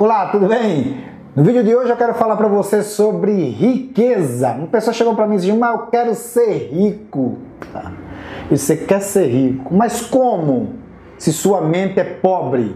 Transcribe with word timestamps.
Olá, 0.00 0.28
tudo 0.28 0.48
bem? 0.48 0.96
No 1.36 1.44
vídeo 1.44 1.62
de 1.62 1.76
hoje 1.76 1.90
eu 1.90 1.96
quero 1.98 2.14
falar 2.14 2.34
para 2.34 2.48
você 2.48 2.82
sobre 2.82 3.50
riqueza. 3.50 4.52
Uma 4.52 4.66
pessoa 4.68 4.94
chegou 4.94 5.14
para 5.14 5.26
mim 5.26 5.34
e 5.34 5.38
disse: 5.40 5.52
Mas 5.52 5.72
eu 5.72 5.86
quero 5.88 6.14
ser 6.14 6.70
rico. 6.72 7.36
E 8.50 8.56
você 8.56 8.78
quer 8.78 9.02
ser 9.02 9.26
rico, 9.26 9.74
mas 9.74 10.00
como? 10.00 10.76
Se 11.18 11.34
sua 11.34 11.60
mente 11.60 12.00
é 12.00 12.04
pobre, 12.04 12.74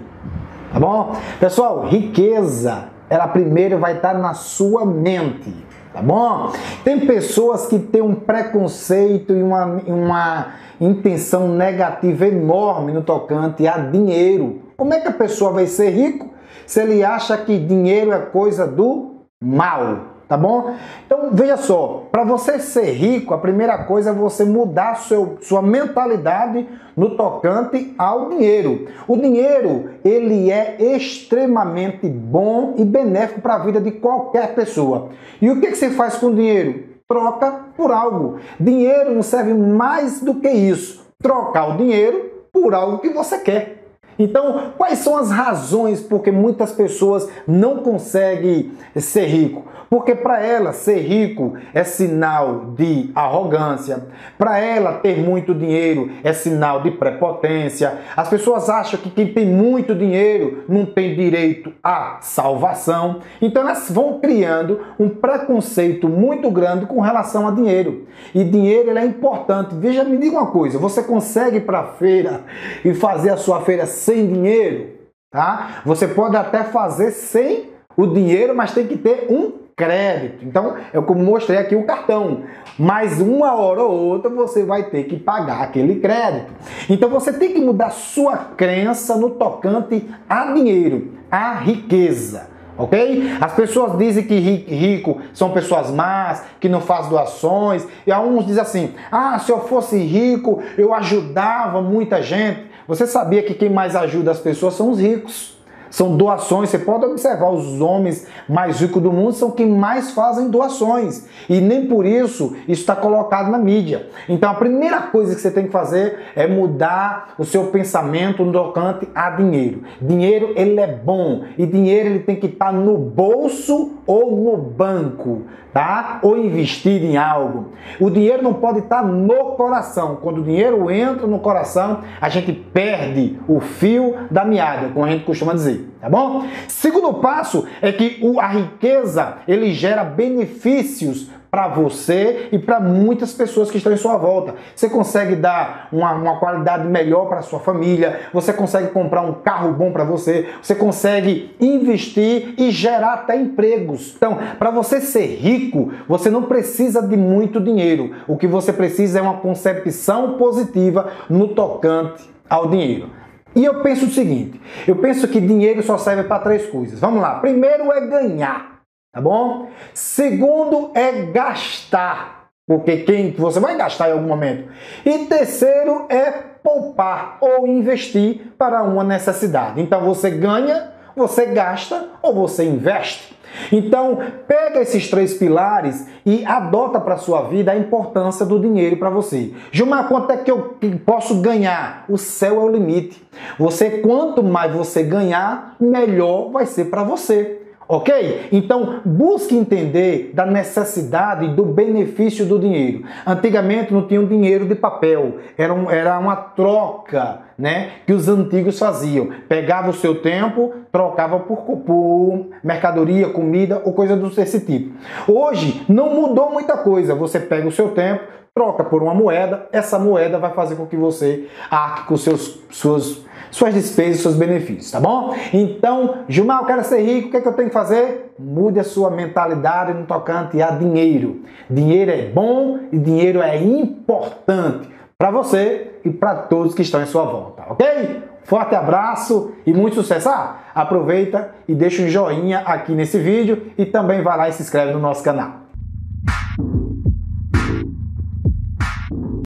tá 0.70 0.78
bom? 0.78 1.16
Pessoal, 1.40 1.86
riqueza, 1.86 2.88
ela 3.08 3.26
primeiro 3.26 3.78
vai 3.78 3.96
estar 3.96 4.12
na 4.12 4.34
sua 4.34 4.84
mente, 4.84 5.50
tá 5.94 6.02
bom? 6.02 6.52
Tem 6.84 7.06
pessoas 7.06 7.64
que 7.68 7.78
têm 7.78 8.02
um 8.02 8.14
preconceito 8.14 9.32
e 9.32 9.42
uma, 9.42 9.64
uma 9.86 10.46
intenção 10.78 11.48
negativa 11.48 12.26
enorme 12.26 12.92
no 12.92 13.00
tocante 13.02 13.66
a 13.66 13.78
dinheiro. 13.78 14.60
Como 14.76 14.92
é 14.92 15.00
que 15.00 15.08
a 15.08 15.12
pessoa 15.12 15.52
vai 15.52 15.66
ser 15.66 15.88
rico 15.88 16.33
se 16.66 16.80
ele 16.80 17.04
acha 17.04 17.36
que 17.36 17.58
dinheiro 17.58 18.12
é 18.12 18.18
coisa 18.18 18.66
do 18.66 19.16
mal? 19.42 20.14
Tá 20.26 20.38
bom? 20.38 20.74
Então 21.04 21.28
veja 21.32 21.58
só, 21.58 22.08
para 22.10 22.24
você 22.24 22.58
ser 22.58 22.92
rico, 22.92 23.34
a 23.34 23.38
primeira 23.38 23.84
coisa 23.84 24.10
é 24.10 24.12
você 24.12 24.42
mudar 24.44 24.96
seu, 24.96 25.36
sua 25.42 25.60
mentalidade 25.60 26.66
no 26.96 27.10
tocante 27.10 27.94
ao 27.98 28.30
dinheiro. 28.30 28.88
O 29.06 29.18
dinheiro 29.18 29.90
ele 30.02 30.50
é 30.50 30.76
extremamente 30.80 32.08
bom 32.08 32.74
e 32.78 32.84
benéfico 32.84 33.42
para 33.42 33.56
a 33.56 33.58
vida 33.58 33.80
de 33.80 33.92
qualquer 33.92 34.54
pessoa. 34.54 35.10
E 35.42 35.50
o 35.50 35.60
que, 35.60 35.68
que 35.68 35.76
você 35.76 35.90
faz 35.90 36.16
com 36.16 36.26
o 36.28 36.34
dinheiro? 36.34 36.84
Troca 37.06 37.60
por 37.76 37.92
algo. 37.92 38.38
Dinheiro 38.58 39.14
não 39.14 39.22
serve 39.22 39.52
mais 39.52 40.20
do 40.20 40.36
que 40.36 40.48
isso. 40.48 41.04
Trocar 41.22 41.74
o 41.74 41.76
dinheiro 41.76 42.32
por 42.50 42.74
algo 42.74 42.98
que 42.98 43.10
você 43.10 43.38
quer. 43.38 43.83
Então, 44.18 44.72
quais 44.76 44.98
são 44.98 45.16
as 45.16 45.30
razões 45.30 46.00
por 46.00 46.22
que 46.22 46.30
muitas 46.30 46.72
pessoas 46.72 47.28
não 47.46 47.78
conseguem 47.78 48.72
ser 48.96 49.26
rico? 49.26 49.64
Porque 49.94 50.14
para 50.14 50.44
ela 50.44 50.72
ser 50.72 50.98
rico 51.02 51.54
é 51.72 51.84
sinal 51.84 52.72
de 52.76 53.10
arrogância, 53.14 54.08
para 54.36 54.58
ela 54.58 54.94
ter 54.94 55.18
muito 55.18 55.54
dinheiro 55.54 56.10
é 56.24 56.32
sinal 56.32 56.82
de 56.82 56.90
prepotência. 56.90 57.98
As 58.16 58.28
pessoas 58.28 58.68
acham 58.68 58.98
que 58.98 59.10
quem 59.10 59.32
tem 59.32 59.46
muito 59.46 59.94
dinheiro 59.94 60.64
não 60.68 60.84
tem 60.84 61.14
direito 61.14 61.72
à 61.82 62.18
salvação. 62.20 63.20
Então 63.40 63.62
elas 63.62 63.88
vão 63.90 64.18
criando 64.20 64.80
um 64.98 65.08
preconceito 65.08 66.08
muito 66.08 66.50
grande 66.50 66.86
com 66.86 67.00
relação 67.00 67.46
a 67.46 67.50
dinheiro. 67.52 68.06
E 68.34 68.42
dinheiro 68.42 68.96
é 68.98 69.04
importante. 69.04 69.74
Veja, 69.76 70.02
me 70.02 70.16
diga 70.16 70.38
uma 70.38 70.50
coisa, 70.50 70.78
você 70.78 71.02
consegue 71.02 71.58
ir 71.58 71.66
para 71.66 71.80
a 71.80 71.84
feira 71.84 72.40
e 72.84 72.92
fazer 72.94 73.30
a 73.30 73.36
sua 73.36 73.60
feira 73.60 73.86
sem 74.04 74.26
dinheiro? 74.26 74.94
Tá? 75.30 75.82
Você 75.84 76.06
pode 76.06 76.36
até 76.36 76.62
fazer 76.62 77.10
sem 77.10 77.70
o 77.96 78.06
dinheiro, 78.06 78.54
mas 78.54 78.72
tem 78.72 78.86
que 78.86 78.96
ter 78.96 79.26
um 79.30 79.64
crédito. 79.76 80.44
Então, 80.44 80.76
eu 80.92 81.02
como 81.02 81.24
mostrei 81.24 81.58
aqui 81.58 81.74
o 81.74 81.84
cartão, 81.84 82.44
mas 82.78 83.20
uma 83.20 83.54
hora 83.54 83.82
ou 83.82 83.90
outra 83.90 84.30
você 84.30 84.64
vai 84.64 84.84
ter 84.84 85.04
que 85.04 85.18
pagar 85.18 85.62
aquele 85.62 86.00
crédito. 86.00 86.52
Então, 86.88 87.08
você 87.08 87.32
tem 87.32 87.52
que 87.52 87.60
mudar 87.60 87.90
sua 87.90 88.36
crença 88.36 89.16
no 89.16 89.30
tocante 89.30 90.08
a 90.28 90.52
dinheiro, 90.52 91.12
a 91.30 91.54
riqueza. 91.54 92.54
Ok? 92.76 93.22
As 93.40 93.52
pessoas 93.52 93.96
dizem 93.96 94.24
que 94.24 94.36
rico 94.36 95.20
são 95.32 95.52
pessoas 95.52 95.92
más, 95.92 96.44
que 96.58 96.68
não 96.68 96.80
faz 96.80 97.06
doações, 97.06 97.86
e 98.04 98.10
alguns 98.10 98.46
dizem 98.46 98.62
assim: 98.62 98.94
ah, 99.12 99.38
se 99.38 99.52
eu 99.52 99.60
fosse 99.60 99.96
rico, 99.96 100.60
eu 100.76 100.92
ajudava 100.92 101.80
muita 101.80 102.20
gente. 102.20 102.73
Você 102.86 103.06
sabia 103.06 103.42
que 103.42 103.54
quem 103.54 103.70
mais 103.70 103.96
ajuda 103.96 104.30
as 104.30 104.38
pessoas 104.38 104.74
são 104.74 104.90
os 104.90 104.98
ricos? 104.98 105.53
São 105.94 106.16
doações. 106.16 106.70
Você 106.70 106.78
pode 106.80 107.04
observar, 107.04 107.52
os 107.52 107.80
homens 107.80 108.26
mais 108.48 108.80
ricos 108.80 109.00
do 109.00 109.12
mundo 109.12 109.30
são 109.30 109.52
quem 109.52 109.68
mais 109.68 110.10
fazem 110.10 110.50
doações. 110.50 111.24
E 111.48 111.60
nem 111.60 111.86
por 111.86 112.04
isso 112.04 112.56
isso 112.66 112.80
está 112.80 112.96
colocado 112.96 113.48
na 113.48 113.58
mídia. 113.58 114.08
Então 114.28 114.50
a 114.50 114.54
primeira 114.54 115.02
coisa 115.02 115.36
que 115.36 115.40
você 115.40 115.52
tem 115.52 115.66
que 115.66 115.70
fazer 115.70 116.18
é 116.34 116.48
mudar 116.48 117.34
o 117.38 117.44
seu 117.44 117.66
pensamento 117.66 118.44
no 118.44 118.52
tocante 118.52 119.08
a 119.14 119.30
dinheiro. 119.30 119.82
Dinheiro 120.02 120.52
ele 120.56 120.80
é 120.80 120.88
bom 120.88 121.44
e 121.56 121.64
dinheiro 121.64 122.08
ele 122.08 122.18
tem 122.18 122.34
que 122.34 122.46
estar 122.46 122.72
no 122.72 122.98
bolso 122.98 123.92
ou 124.04 124.34
no 124.34 124.56
banco, 124.56 125.42
tá? 125.72 126.18
Ou 126.22 126.36
investido 126.36 127.04
em 127.04 127.16
algo. 127.16 127.66
O 128.00 128.10
dinheiro 128.10 128.42
não 128.42 128.54
pode 128.54 128.80
estar 128.80 129.04
no 129.04 129.52
coração. 129.52 130.18
Quando 130.20 130.38
o 130.38 130.42
dinheiro 130.42 130.90
entra 130.90 131.24
no 131.28 131.38
coração, 131.38 132.00
a 132.20 132.28
gente 132.28 132.52
perde 132.52 133.38
o 133.46 133.60
fio 133.60 134.16
da 134.28 134.44
meada, 134.44 134.88
como 134.88 135.04
a 135.04 135.08
gente 135.08 135.24
costuma 135.24 135.52
dizer 135.52 135.83
tá 136.00 136.08
bom? 136.08 136.46
Segundo 136.68 137.14
passo 137.14 137.66
é 137.80 137.92
que 137.92 138.20
a 138.38 138.48
riqueza 138.48 139.38
ele 139.46 139.72
gera 139.72 140.04
benefícios 140.04 141.28
para 141.54 141.68
você 141.68 142.48
e 142.50 142.58
para 142.58 142.80
muitas 142.80 143.32
pessoas 143.32 143.70
que 143.70 143.78
estão 143.78 143.92
em 143.92 143.96
sua 143.96 144.16
volta. 144.16 144.56
Você 144.74 144.88
consegue 144.88 145.36
dar 145.36 145.88
uma, 145.92 146.12
uma 146.12 146.40
qualidade 146.40 146.84
melhor 146.84 147.28
para 147.28 147.42
sua 147.42 147.60
família, 147.60 148.22
você 148.32 148.52
consegue 148.52 148.88
comprar 148.88 149.22
um 149.22 149.34
carro 149.34 149.72
bom 149.72 149.92
para 149.92 150.02
você, 150.02 150.48
você 150.60 150.74
consegue 150.74 151.54
investir 151.60 152.54
e 152.58 152.72
gerar 152.72 153.14
até 153.14 153.36
empregos. 153.36 154.14
Então, 154.16 154.36
para 154.58 154.72
você 154.72 155.00
ser 155.00 155.26
rico, 155.26 155.92
você 156.08 156.28
não 156.28 156.42
precisa 156.42 157.00
de 157.00 157.16
muito 157.16 157.60
dinheiro. 157.60 158.16
O 158.26 158.36
que 158.36 158.48
você 158.48 158.72
precisa 158.72 159.20
é 159.20 159.22
uma 159.22 159.36
concepção 159.36 160.36
positiva 160.36 161.12
no 161.30 161.46
tocante 161.46 162.28
ao 162.50 162.68
dinheiro. 162.68 163.23
E 163.54 163.64
eu 163.64 163.82
penso 163.82 164.06
o 164.06 164.10
seguinte: 164.10 164.60
eu 164.86 164.96
penso 164.96 165.28
que 165.28 165.40
dinheiro 165.40 165.82
só 165.82 165.96
serve 165.98 166.24
para 166.24 166.42
três 166.42 166.66
coisas. 166.66 166.98
Vamos 166.98 167.20
lá. 167.20 167.40
Primeiro 167.40 167.92
é 167.92 168.00
ganhar, 168.06 168.80
tá 169.12 169.20
bom? 169.20 169.68
Segundo 169.92 170.90
é 170.94 171.26
gastar, 171.26 172.48
porque 172.66 172.98
quem 172.98 173.32
você 173.32 173.60
vai 173.60 173.76
gastar 173.76 174.08
em 174.08 174.12
algum 174.12 174.28
momento. 174.28 174.68
E 175.04 175.26
terceiro 175.26 176.06
é 176.08 176.30
poupar 176.62 177.38
ou 177.40 177.66
investir 177.66 178.52
para 178.56 178.82
uma 178.82 179.04
necessidade. 179.04 179.80
Então 179.80 180.00
você 180.00 180.30
ganha, 180.30 180.92
você 181.14 181.46
gasta 181.46 182.08
ou 182.22 182.34
você 182.34 182.64
investe. 182.64 183.33
Então, 183.72 184.18
pega 184.46 184.80
esses 184.80 185.08
três 185.08 185.34
pilares 185.34 186.06
e 186.24 186.44
adota 186.44 187.00
para 187.00 187.16
sua 187.16 187.42
vida 187.42 187.72
a 187.72 187.76
importância 187.76 188.44
do 188.44 188.58
dinheiro 188.58 188.96
para 188.96 189.10
você. 189.10 189.52
Gilmar, 189.72 190.08
quanto 190.08 190.30
é 190.30 190.36
que 190.36 190.50
eu 190.50 190.76
posso 191.04 191.40
ganhar? 191.40 192.04
O 192.08 192.18
céu 192.18 192.56
é 192.56 192.64
o 192.64 192.68
limite. 192.68 193.22
Você 193.58 193.98
quanto 193.98 194.42
mais 194.42 194.72
você 194.72 195.02
ganhar, 195.02 195.76
melhor 195.80 196.50
vai 196.50 196.66
ser 196.66 196.86
para 196.86 197.02
você. 197.02 197.63
Ok? 197.86 198.48
Então, 198.50 199.00
busque 199.04 199.54
entender 199.56 200.32
da 200.34 200.46
necessidade 200.46 201.48
do 201.48 201.64
benefício 201.64 202.46
do 202.46 202.58
dinheiro. 202.58 203.04
Antigamente 203.26 203.92
não 203.92 204.06
tinha 204.06 204.20
um 204.20 204.26
dinheiro 204.26 204.66
de 204.66 204.74
papel, 204.74 205.38
era, 205.56 205.72
um, 205.72 205.90
era 205.90 206.18
uma 206.18 206.36
troca 206.36 207.40
né, 207.58 207.90
que 208.06 208.12
os 208.12 208.28
antigos 208.28 208.78
faziam. 208.78 209.28
Pegava 209.48 209.90
o 209.90 209.94
seu 209.94 210.20
tempo, 210.20 210.72
trocava 210.90 211.38
por, 211.40 211.58
por 211.58 212.46
mercadoria, 212.62 213.28
comida 213.28 213.82
ou 213.84 213.92
coisa 213.92 214.16
desse 214.16 214.60
tipo. 214.60 214.94
Hoje 215.30 215.84
não 215.88 216.14
mudou 216.14 216.50
muita 216.50 216.76
coisa. 216.76 217.14
Você 217.14 217.38
pega 217.38 217.68
o 217.68 217.72
seu 217.72 217.90
tempo, 217.90 218.24
troca 218.54 218.84
por 218.84 219.02
uma 219.02 219.14
moeda, 219.14 219.66
essa 219.72 219.98
moeda 219.98 220.38
vai 220.38 220.52
fazer 220.52 220.76
com 220.76 220.86
que 220.86 220.96
você 220.96 221.48
arque 221.68 222.04
com 222.06 222.16
seus, 222.16 222.60
suas, 222.70 223.24
suas 223.54 223.72
despesas, 223.72 224.20
seus 224.20 224.34
benefícios, 224.34 224.90
tá 224.90 224.98
bom? 224.98 225.32
Então, 225.52 226.24
Gilmar, 226.28 226.62
eu 226.62 226.66
quero 226.66 226.82
ser 226.82 227.00
rico, 227.02 227.28
o 227.28 227.30
que, 227.30 227.36
é 227.36 227.40
que 227.40 227.46
eu 227.46 227.52
tenho 227.52 227.68
que 227.68 227.72
fazer? 227.72 228.34
Mude 228.36 228.80
a 228.80 228.84
sua 228.84 229.10
mentalidade 229.10 229.94
no 229.94 230.06
tocante 230.06 230.60
a 230.60 230.70
dinheiro. 230.70 231.42
Dinheiro 231.70 232.10
é 232.10 232.22
bom 232.30 232.80
e 232.90 232.98
dinheiro 232.98 233.40
é 233.40 233.56
importante 233.56 234.88
para 235.16 235.30
você 235.30 235.92
e 236.04 236.10
para 236.10 236.34
todos 236.34 236.74
que 236.74 236.82
estão 236.82 237.00
em 237.00 237.06
sua 237.06 237.24
volta, 237.24 237.62
ok? 237.70 238.24
Forte 238.42 238.74
abraço 238.74 239.52
e 239.64 239.72
muito 239.72 239.94
sucesso! 239.94 240.28
Ah, 240.28 240.58
aproveita 240.74 241.50
e 241.68 241.76
deixa 241.76 242.02
um 242.02 242.08
joinha 242.08 242.58
aqui 242.66 242.90
nesse 242.90 243.20
vídeo 243.20 243.70
e 243.78 243.86
também 243.86 244.20
vai 244.20 244.36
lá 244.36 244.48
e 244.48 244.52
se 244.52 244.62
inscreve 244.62 244.92
no 244.92 244.98
nosso 244.98 245.22
canal. 245.22 245.63